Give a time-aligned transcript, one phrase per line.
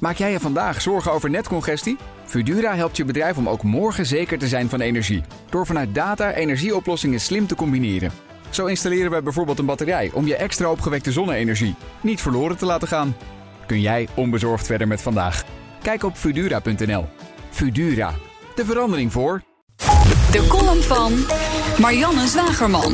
[0.00, 1.96] Maak jij je vandaag zorgen over netcongestie?
[2.24, 5.22] Fudura helpt je bedrijf om ook morgen zeker te zijn van energie.
[5.50, 8.12] Door vanuit data energieoplossingen slim te combineren.
[8.50, 12.88] Zo installeren wij bijvoorbeeld een batterij om je extra opgewekte zonne-energie niet verloren te laten
[12.88, 13.16] gaan.
[13.66, 15.44] Kun jij onbezorgd verder met vandaag?
[15.82, 17.06] Kijk op Fudura.nl.
[17.50, 18.14] Fudura,
[18.54, 19.42] de verandering voor.
[20.30, 21.12] De column van
[21.78, 22.92] Marianne Zwagerman.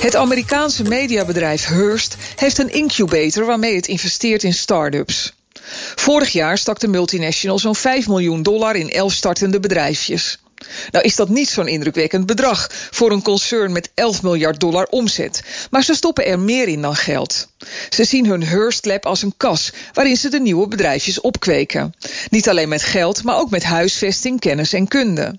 [0.00, 5.35] Het Amerikaanse mediabedrijf Hearst heeft een incubator waarmee het investeert in start-ups.
[5.96, 10.38] Vorig jaar stak de multinational zo'n 5 miljoen dollar in 11 startende bedrijfjes.
[10.90, 15.42] Nou is dat niet zo'n indrukwekkend bedrag voor een concern met 11 miljard dollar omzet,
[15.70, 17.48] maar ze stoppen er meer in dan geld.
[17.90, 21.94] Ze zien hun Hearst Lab als een kas waarin ze de nieuwe bedrijfjes opkweken.
[22.30, 25.38] Niet alleen met geld, maar ook met huisvesting, kennis en kunde.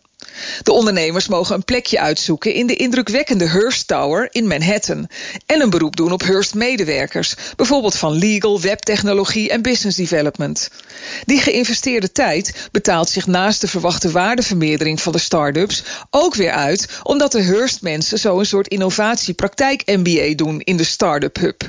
[0.64, 5.08] De ondernemers mogen een plekje uitzoeken in de indrukwekkende Hearst Tower in Manhattan
[5.46, 10.70] en een beroep doen op Hearst-medewerkers, bijvoorbeeld van legal, webtechnologie en business development.
[11.26, 16.88] Die geïnvesteerde tijd betaalt zich naast de verwachte waardevermeerdering van de start-ups ook weer uit
[17.04, 21.64] omdat de Hearst-mensen zo een soort innovatiepraktijk-MBA doen in de Startup Hub.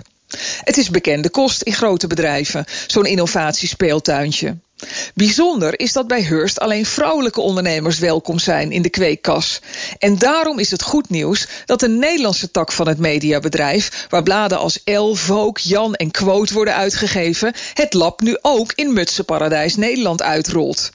[0.64, 4.56] Het is bekende kost in grote bedrijven, zo'n innovatiespeeltuintje.
[5.14, 9.60] Bijzonder is dat bij Hearst alleen vrouwelijke ondernemers welkom zijn in de kweekkas.
[9.98, 14.58] En daarom is het goed nieuws dat de Nederlandse tak van het mediabedrijf, waar bladen
[14.58, 20.22] als El, Vogue, Jan en Quote worden uitgegeven, het lab nu ook in Mutsenparadijs Nederland
[20.22, 20.90] uitrolt.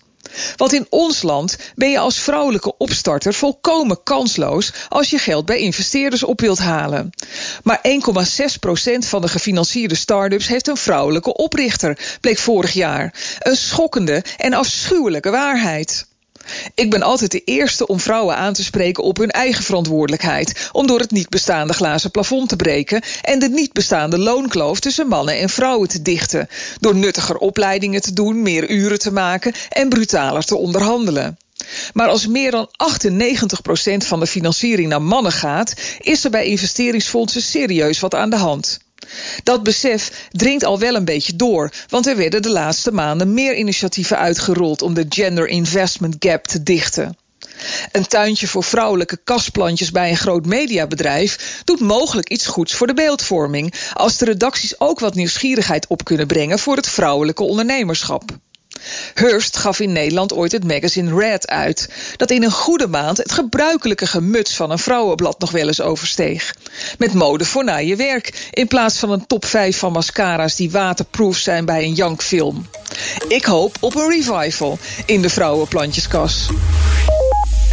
[0.55, 5.57] Want in ons land ben je als vrouwelijke opstarter volkomen kansloos als je geld bij
[5.57, 7.09] investeerders op wilt halen.
[7.63, 13.13] Maar 1,6% van de gefinancierde start-ups heeft een vrouwelijke oprichter, bleek vorig jaar.
[13.39, 16.05] Een schokkende en afschuwelijke waarheid.
[16.75, 20.88] Ik ben altijd de eerste om vrouwen aan te spreken op hun eigen verantwoordelijkheid, om
[20.88, 25.38] door het niet bestaande glazen plafond te breken en de niet bestaande loonkloof tussen mannen
[25.38, 30.44] en vrouwen te dichten, door nuttiger opleidingen te doen, meer uren te maken en brutaler
[30.44, 31.38] te onderhandelen.
[31.94, 37.41] Maar als meer dan 98% van de financiering naar mannen gaat, is er bij investeringsfondsen
[37.41, 38.79] serieus wat aan de hand.
[39.44, 43.56] Dat besef dringt al wel een beetje door, want er werden de laatste maanden meer
[43.56, 47.18] initiatieven uitgerold om de gender investment gap te dichten.
[47.91, 52.94] Een tuintje voor vrouwelijke kastplantjes bij een groot mediabedrijf doet mogelijk iets goeds voor de
[52.94, 58.23] beeldvorming, als de redacties ook wat nieuwsgierigheid op kunnen brengen voor het vrouwelijke ondernemerschap.
[59.13, 63.31] Hearst gaf in Nederland ooit het magazine Red uit, dat in een goede maand het
[63.31, 66.55] gebruikelijke gemuts van een vrouwenblad nog wel eens oversteeg.
[66.97, 70.71] Met mode voor na je werk, in plaats van een top 5 van mascara's die
[70.71, 72.67] waterproof zijn bij een jankfilm.
[73.27, 76.47] Ik hoop op een revival in de vrouwenplantjeskas.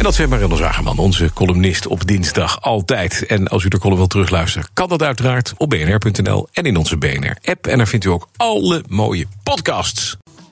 [0.01, 3.25] En dat zei Marianne Zagerman, onze columnist op dinsdag altijd.
[3.25, 6.97] En als u de column wilt terugluisteren, kan dat uiteraard op bnr.nl en in onze
[6.97, 7.67] BNR-app.
[7.67, 10.17] En daar vindt u ook alle mooie podcasts.